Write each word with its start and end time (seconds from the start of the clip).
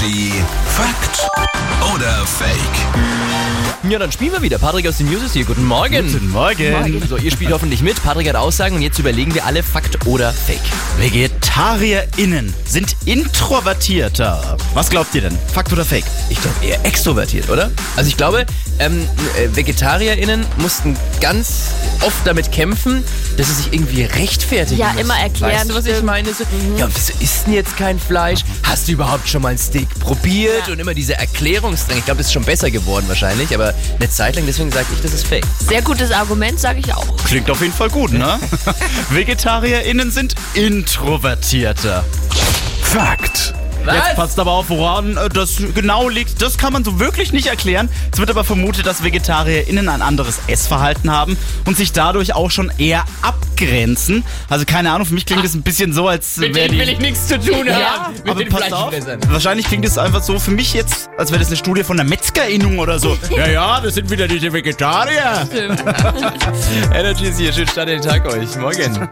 Energy 0.00 0.32
Fakt 0.76 1.28
oder 1.92 2.24
Fake? 2.24 2.58
Ja, 3.90 3.98
dann 3.98 4.12
spielen 4.12 4.32
wir 4.32 4.42
wieder. 4.42 4.58
Patrick 4.58 4.86
aus 4.86 4.98
den 4.98 5.10
News 5.10 5.22
ist 5.24 5.32
hier. 5.32 5.44
Guten 5.44 5.64
Morgen. 5.64 6.12
Guten 6.12 6.30
Morgen. 6.30 7.02
So, 7.08 7.16
ihr 7.16 7.30
spielt 7.32 7.52
hoffentlich 7.52 7.80
mit. 7.80 8.00
Patrick 8.02 8.28
hat 8.28 8.36
Aussagen 8.36 8.76
und 8.76 8.82
jetzt 8.82 8.98
überlegen 8.98 9.34
wir 9.34 9.44
alle 9.46 9.62
Fakt 9.62 10.06
oder 10.06 10.32
Fake. 10.32 10.60
VegetarierInnen 10.98 12.52
sind 12.64 12.94
introvertierter. 13.06 14.56
Was 14.74 14.90
glaubt 14.90 15.14
ihr 15.14 15.22
denn? 15.22 15.38
Fakt 15.52 15.72
oder 15.72 15.84
Fake? 15.84 16.04
Ich 16.28 16.40
glaube 16.40 16.56
eher 16.64 16.84
extrovertiert, 16.84 17.48
oder? 17.48 17.70
Also 17.96 18.08
ich 18.08 18.16
glaube, 18.16 18.46
ähm, 18.78 19.04
äh, 19.36 19.48
VegetarierInnen 19.54 20.44
mussten 20.58 20.96
ganz 21.20 21.70
oft 22.02 22.24
damit 22.26 22.52
kämpfen, 22.52 23.02
dass 23.36 23.48
sie 23.48 23.54
sich 23.54 23.72
irgendwie 23.72 24.02
rechtfertigen 24.02 24.80
Ja, 24.80 24.88
müssen. 24.88 25.00
immer 25.00 25.18
erklären, 25.18 25.52
Weißt 25.60 25.70
du, 25.70 25.74
was 25.74 25.86
ich 25.86 26.02
meine? 26.02 26.32
So, 26.34 26.44
Ja, 26.76 26.88
wieso 26.92 27.12
isst 27.20 27.46
denn 27.46 27.54
jetzt 27.54 27.76
kein 27.76 27.98
Fleisch? 27.98 28.40
Hast 28.68 28.86
du 28.86 28.92
überhaupt 28.92 29.26
schon 29.26 29.40
mal 29.40 29.48
ein 29.48 29.58
Steak 29.58 29.88
probiert? 29.98 30.66
Ja. 30.66 30.72
Und 30.74 30.78
immer 30.78 30.92
diese 30.92 31.14
Erklärungsdrang. 31.14 31.96
Ich 31.96 32.04
glaube, 32.04 32.18
das 32.18 32.26
ist 32.26 32.34
schon 32.34 32.44
besser 32.44 32.70
geworden 32.70 33.06
wahrscheinlich, 33.08 33.54
aber 33.54 33.72
eine 33.98 34.10
Zeit 34.10 34.36
lang, 34.36 34.44
deswegen 34.46 34.70
sage 34.70 34.86
ich, 34.94 35.00
das 35.00 35.14
ist 35.14 35.26
Fake. 35.26 35.44
Sehr 35.66 35.80
gutes 35.80 36.12
Argument, 36.12 36.60
sage 36.60 36.80
ich 36.80 36.92
auch. 36.92 37.16
Klingt 37.24 37.50
auf 37.50 37.62
jeden 37.62 37.72
Fall 37.72 37.88
gut, 37.88 38.12
ne? 38.12 38.38
VegetarierInnen 39.10 40.10
sind 40.10 40.34
introvertierter. 40.54 42.04
Fakt. 42.82 43.54
Jetzt 43.94 44.16
passt 44.16 44.38
aber 44.38 44.52
auf, 44.52 44.68
woran 44.68 45.18
das 45.32 45.62
genau 45.74 46.08
liegt. 46.08 46.40
Das 46.42 46.58
kann 46.58 46.72
man 46.72 46.84
so 46.84 46.98
wirklich 46.98 47.32
nicht 47.32 47.46
erklären. 47.46 47.88
Es 48.12 48.18
wird 48.18 48.30
aber 48.30 48.44
vermutet, 48.44 48.86
dass 48.86 49.02
VegetarierInnen 49.02 49.88
ein 49.88 50.02
anderes 50.02 50.40
Essverhalten 50.46 51.10
haben 51.10 51.36
und 51.64 51.76
sich 51.76 51.92
dadurch 51.92 52.34
auch 52.34 52.50
schon 52.50 52.72
eher 52.78 53.04
abgrenzen. 53.22 54.24
Also 54.48 54.64
keine 54.64 54.92
Ahnung, 54.92 55.06
für 55.06 55.14
mich 55.14 55.26
klingt 55.26 55.44
es 55.44 55.54
ein 55.54 55.62
bisschen 55.62 55.92
so, 55.92 56.08
als 56.08 56.40
wäre 56.40 56.68
die... 56.68 56.96
nichts 56.96 57.28
zu 57.28 57.38
tun 57.38 57.68
haben. 57.68 58.14
Mit 58.14 58.30
aber 58.30 58.44
den 58.44 58.48
passt 58.48 58.72
auf, 58.72 58.92
wahrscheinlich 59.28 59.66
klingt 59.66 59.84
es 59.84 59.98
einfach 59.98 60.22
so 60.22 60.38
für 60.38 60.50
mich 60.50 60.74
jetzt, 60.74 61.08
als 61.16 61.30
wäre 61.30 61.40
das 61.40 61.48
eine 61.48 61.56
Studie 61.56 61.84
von 61.84 61.96
der 61.96 62.06
Metzgerinnung 62.06 62.78
oder 62.78 62.98
so. 62.98 63.16
ja, 63.36 63.48
ja, 63.48 63.80
das 63.80 63.94
sind 63.94 64.10
wieder 64.10 64.28
diese 64.28 64.52
Vegetarier. 64.52 65.48
Energy 66.94 67.26
ist 67.26 67.38
hier. 67.38 67.52
Schönen 67.52 67.68
Start 67.68 67.88
in 67.88 68.00
den 68.00 68.08
Tag 68.08 68.26
euch. 68.26 68.56
Morgen. 68.56 69.08